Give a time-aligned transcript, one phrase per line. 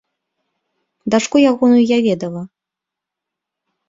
[1.15, 2.41] Дачку ягоную я ведала.